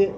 Şimdi 0.00 0.12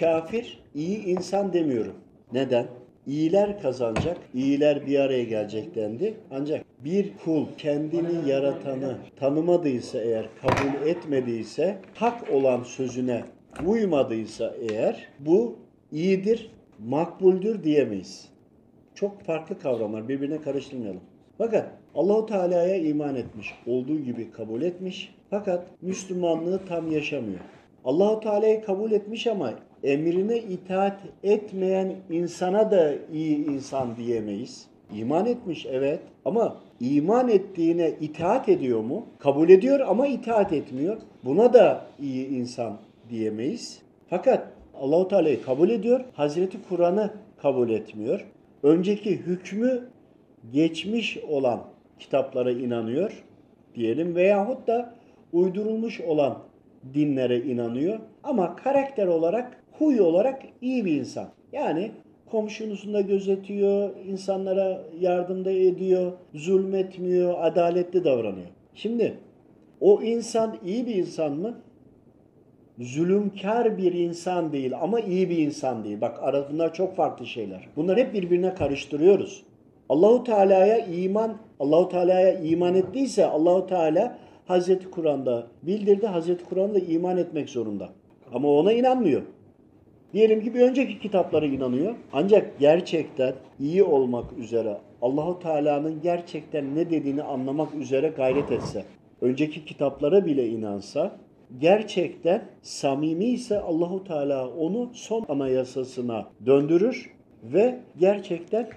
kafir 0.00 0.60
iyi 0.74 1.04
insan 1.04 1.52
demiyorum. 1.52 1.94
Neden? 2.32 2.66
İyiler 3.06 3.62
kazanacak, 3.62 4.18
iyiler 4.34 4.86
bir 4.86 4.98
araya 4.98 5.24
gelecek 5.24 5.74
dendi. 5.74 6.14
Ancak 6.30 6.64
bir 6.84 7.12
kul 7.24 7.46
kendini 7.58 8.30
yaratanı 8.30 8.96
tanımadıysa 9.16 9.98
eğer, 10.00 10.28
kabul 10.42 10.86
etmediyse, 10.86 11.78
hak 11.94 12.30
olan 12.32 12.62
sözüne 12.62 13.24
uymadıysa 13.66 14.54
eğer 14.70 15.08
bu 15.18 15.56
iyidir, 15.92 16.50
makbuldür 16.86 17.62
diyemeyiz. 17.62 18.28
Çok 18.94 19.22
farklı 19.22 19.58
kavramlar, 19.58 20.08
birbirine 20.08 20.40
karıştırmayalım. 20.40 21.02
Fakat 21.38 21.70
Allahu 21.94 22.26
Teala'ya 22.26 22.76
iman 22.76 23.14
etmiş, 23.14 23.54
olduğu 23.66 23.98
gibi 23.98 24.30
kabul 24.30 24.62
etmiş. 24.62 25.14
Fakat 25.30 25.66
Müslümanlığı 25.82 26.60
tam 26.68 26.90
yaşamıyor. 26.90 27.40
Allahu 27.86 28.20
Teala'yı 28.20 28.64
kabul 28.64 28.92
etmiş 28.92 29.26
ama 29.26 29.52
emrine 29.84 30.38
itaat 30.38 30.98
etmeyen 31.22 31.94
insana 32.10 32.70
da 32.70 32.94
iyi 33.12 33.46
insan 33.46 33.96
diyemeyiz. 33.96 34.66
İman 34.94 35.26
etmiş 35.26 35.66
evet 35.70 36.00
ama 36.24 36.56
iman 36.80 37.28
ettiğine 37.28 37.90
itaat 38.00 38.48
ediyor 38.48 38.80
mu? 38.80 39.06
Kabul 39.18 39.48
ediyor 39.48 39.80
ama 39.80 40.06
itaat 40.06 40.52
etmiyor. 40.52 40.96
Buna 41.24 41.52
da 41.52 41.86
iyi 42.00 42.28
insan 42.28 42.76
diyemeyiz. 43.10 43.82
Fakat 44.10 44.48
Allahu 44.80 45.08
Teala'yı 45.08 45.42
kabul 45.42 45.70
ediyor, 45.70 46.00
Hazreti 46.14 46.58
Kur'an'ı 46.68 47.10
kabul 47.42 47.70
etmiyor. 47.70 48.26
Önceki 48.62 49.10
hükmü 49.10 49.88
geçmiş 50.52 51.18
olan 51.28 51.60
kitaplara 51.98 52.50
inanıyor 52.50 53.24
diyelim 53.74 54.14
veyahut 54.14 54.66
da 54.66 54.94
uydurulmuş 55.32 56.00
olan 56.00 56.38
dinlere 56.94 57.40
inanıyor 57.40 57.98
ama 58.24 58.56
karakter 58.56 59.06
olarak, 59.06 59.64
huy 59.78 60.00
olarak 60.00 60.42
iyi 60.62 60.84
bir 60.84 61.00
insan. 61.00 61.28
Yani 61.52 61.90
komşunusunu 62.30 62.94
da 62.94 63.00
gözetiyor, 63.00 63.90
insanlara 64.06 64.82
yardımda 65.00 65.50
ediyor, 65.50 66.12
zulmetmiyor, 66.34 67.34
adaletli 67.38 68.04
davranıyor. 68.04 68.48
Şimdi 68.74 69.18
o 69.80 70.02
insan 70.02 70.56
iyi 70.64 70.86
bir 70.86 70.94
insan 70.94 71.32
mı? 71.32 71.54
Zulümkar 72.78 73.78
bir 73.78 73.92
insan 73.92 74.52
değil 74.52 74.72
ama 74.80 75.00
iyi 75.00 75.30
bir 75.30 75.38
insan 75.38 75.84
değil. 75.84 76.00
Bak 76.00 76.20
bunlar 76.52 76.74
çok 76.74 76.96
farklı 76.96 77.26
şeyler. 77.26 77.68
Bunları 77.76 78.00
hep 78.00 78.14
birbirine 78.14 78.54
karıştırıyoruz. 78.54 79.42
Allahu 79.88 80.24
Teala'ya 80.24 80.78
iman, 80.78 81.36
Allahu 81.60 81.88
Teala'ya 81.88 82.32
iman 82.40 82.74
ettiyse 82.74 83.26
Allahu 83.26 83.66
Teala 83.66 84.18
Hazreti 84.46 84.90
Kur'an'da 84.90 85.46
bildirdi. 85.62 86.06
Hazreti 86.06 86.44
Kur'an'da 86.44 86.78
iman 86.78 87.16
etmek 87.16 87.50
zorunda. 87.50 87.88
Ama 88.32 88.48
ona 88.48 88.72
inanmıyor. 88.72 89.22
Diyelim 90.12 90.42
ki 90.42 90.54
bir 90.54 90.60
önceki 90.60 90.98
kitaplara 90.98 91.46
inanıyor. 91.46 91.94
Ancak 92.12 92.58
gerçekten 92.58 93.34
iyi 93.60 93.82
olmak 93.82 94.32
üzere 94.38 94.76
Allahu 95.02 95.38
Teala'nın 95.38 96.00
gerçekten 96.02 96.74
ne 96.74 96.90
dediğini 96.90 97.22
anlamak 97.22 97.74
üzere 97.74 98.08
gayret 98.08 98.52
etse, 98.52 98.84
önceki 99.20 99.64
kitaplara 99.64 100.26
bile 100.26 100.48
inansa, 100.48 101.16
gerçekten 101.60 102.44
samimi 102.62 103.24
ise 103.24 103.60
Allahu 103.60 104.04
Teala 104.04 104.48
onu 104.48 104.90
son 104.92 105.24
anayasasına 105.28 106.28
döndürür 106.46 107.10
ve 107.42 107.78
gerçekten 107.98 108.68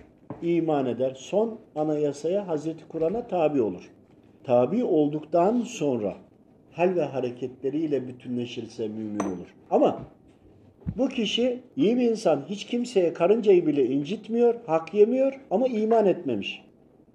iman 0.42 0.86
eder. 0.86 1.14
Son 1.18 1.60
anayasaya 1.76 2.48
Hazreti 2.48 2.88
Kur'an'a 2.88 3.28
tabi 3.28 3.62
olur. 3.62 3.90
Tabi 4.44 4.84
olduktan 4.84 5.62
sonra 5.62 6.16
hal 6.72 6.96
ve 6.96 7.04
hareketleriyle 7.04 8.08
bütünleşirse 8.08 8.88
mümin 8.88 9.20
olur. 9.20 9.56
Ama 9.72 10.00
bu 10.98 11.08
kişi 11.10 11.60
iyi 11.76 11.98
bir 11.98 12.10
insan, 12.10 12.42
hiç 12.50 12.66
kimseye 12.66 13.14
karıncayı 13.14 13.68
bile 13.68 13.86
incitmiyor, 13.86 14.56
hak 14.66 14.94
yemiyor 14.94 15.40
ama 15.52 15.68
iman 15.68 16.06
etmemiş. 16.06 16.64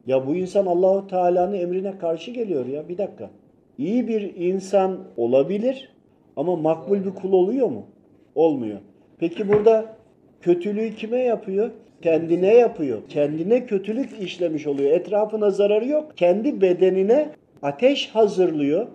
Ya 0.07 0.27
bu 0.27 0.35
insan 0.35 0.67
Allahu 0.67 1.07
Teala'nın 1.07 1.55
emrine 1.55 1.99
karşı 1.99 2.31
geliyor 2.31 2.67
ya 2.67 2.89
bir 2.89 2.99
dakika. 2.99 3.31
İyi 3.79 4.09
bir 4.09 4.35
insan 4.35 4.99
olabilir 5.17 5.89
ama 6.37 6.57
makbul 6.57 7.05
bir 7.05 7.11
kul 7.11 7.33
oluyor 7.33 7.69
mu? 7.69 7.87
Olmuyor. 8.35 8.79
Peki 9.19 9.49
burada 9.49 9.97
kötülüğü 10.45 10.95
kime 10.95 11.19
yapıyor? 11.19 11.71
Kendine 12.03 12.55
yapıyor. 12.55 12.99
Kendine 13.09 13.67
kötülük 13.67 14.23
işlemiş 14.23 14.67
oluyor. 14.67 14.91
Etrafına 14.91 15.51
zararı 15.51 15.89
yok. 15.89 16.17
Kendi 16.17 16.61
bedenine 16.61 17.29
ateş 17.63 18.09
hazırlıyor. 18.09 18.87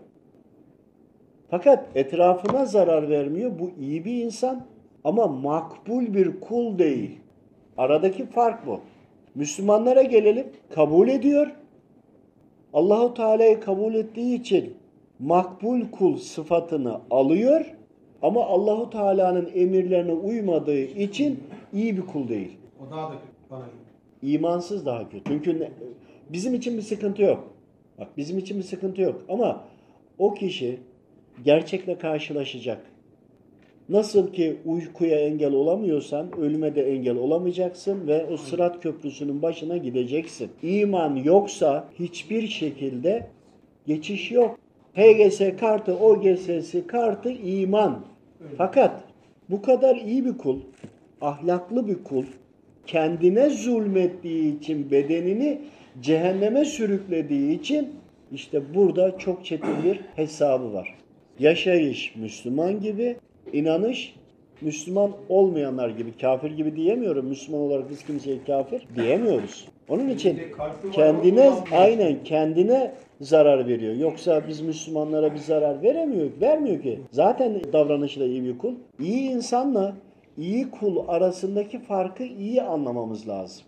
Fakat 1.50 1.86
etrafına 1.96 2.66
zarar 2.66 3.10
vermiyor. 3.10 3.52
Bu 3.60 3.72
iyi 3.80 4.06
bir 4.06 4.24
insan 4.24 4.66
ama 5.04 5.28
makbul 5.28 6.14
bir 6.14 6.40
kul 6.40 6.80
değil. 6.80 7.20
Aradaki 7.78 8.26
fark 8.26 8.68
bu. 8.68 8.80
Müslümanlara 9.36 10.02
gelelim. 10.02 10.48
Kabul 10.76 11.08
ediyor. 11.08 11.48
Allahu 12.74 13.14
Teala'yı 13.14 13.60
kabul 13.60 13.94
ettiği 13.94 14.40
için 14.40 14.74
makbul 15.20 15.82
kul 15.92 16.18
sıfatını 16.18 17.00
alıyor 17.12 17.79
ama 18.22 18.46
Allahu 18.46 18.90
Teala'nın 18.90 19.50
emirlerine 19.56 20.14
uymadığı 20.14 20.80
için 20.80 21.44
iyi 21.74 21.98
bir 21.98 22.02
kul 22.02 22.28
değil. 22.28 22.52
O 22.88 22.92
daha 22.92 23.10
da 23.10 23.14
kötü 23.14 23.24
bana. 23.52 23.66
İmansız 24.22 24.86
daha 24.86 25.10
kötü. 25.10 25.24
Çünkü 25.28 25.60
ne- 25.60 25.72
bizim 26.30 26.54
için 26.54 26.78
bir 26.78 26.82
sıkıntı 26.82 27.22
yok. 27.22 27.54
Bak 28.00 28.08
bizim 28.18 28.38
için 28.38 28.58
bir 28.58 28.64
sıkıntı 28.64 29.02
yok. 29.02 29.22
Ama 29.30 29.64
o 30.18 30.34
kişi 30.34 30.80
gerçekle 31.46 31.98
karşılaşacak. 31.98 32.82
Nasıl 33.90 34.34
ki 34.34 34.58
uykuya 34.66 35.20
engel 35.20 35.54
olamıyorsan 35.54 36.40
ölüme 36.40 36.76
de 36.76 36.94
engel 36.94 37.18
olamayacaksın 37.18 38.08
ve 38.08 38.26
o 38.26 38.38
sırat 38.38 38.82
köprüsünün 38.84 39.42
başına 39.42 39.78
gideceksin. 39.78 40.52
İman 40.64 41.16
yoksa 41.16 41.90
hiçbir 42.00 42.48
şekilde 42.48 43.28
geçiş 43.88 44.32
yok. 44.32 44.60
HGS 45.00 45.42
kartı, 45.60 45.98
OGS'si 45.98 46.88
kartı 46.88 47.32
iman. 47.32 48.00
Fakat 48.58 49.04
bu 49.50 49.62
kadar 49.62 49.96
iyi 49.96 50.26
bir 50.26 50.38
kul, 50.38 50.60
ahlaklı 51.22 51.88
bir 51.88 52.04
kul, 52.04 52.26
kendine 52.86 53.50
zulmettiği 53.50 54.60
için 54.60 54.92
bedenini 54.92 55.62
cehenneme 56.02 56.66
sürüklediği 56.66 57.60
için 57.60 57.90
işte 58.32 58.62
burada 58.76 59.18
çok 59.18 59.46
çetin 59.46 59.84
bir 59.84 60.00
hesabı 60.16 60.74
var. 60.74 60.96
Yaşayış 61.40 62.16
Müslüman 62.16 62.80
gibi, 62.82 63.18
inanış 63.54 64.16
Müslüman 64.62 65.12
olmayanlar 65.30 65.90
gibi, 65.90 66.18
kafir 66.18 66.52
gibi 66.52 66.76
diyemiyorum. 66.76 67.26
Müslüman 67.26 67.62
olarak 67.62 67.90
biz 67.90 68.06
kimseye 68.06 68.44
kafir 68.48 68.82
diyemiyoruz. 68.96 69.68
Onun 69.90 70.10
için 70.10 70.40
kendine 70.92 71.52
aynen 71.72 72.24
kendine 72.24 72.92
zarar 73.22 73.68
veriyor. 73.68 73.96
Yoksa 73.96 74.48
biz 74.48 74.62
Müslümanlara 74.62 75.34
bir 75.34 75.40
zarar 75.40 75.82
veremiyor, 75.82 76.30
vermiyor 76.42 76.82
ki. 76.82 77.00
Zaten 77.12 77.62
davranışı 77.74 78.20
da 78.20 78.26
iyi 78.26 78.44
bir 78.44 78.58
kul. 78.58 78.74
İyi 79.00 79.30
insanla 79.30 79.96
iyi 80.38 80.72
kul 80.72 81.08
arasındaki 81.08 81.80
farkı 81.80 82.24
iyi 82.24 82.62
anlamamız 82.62 83.28
lazım. 83.28 83.64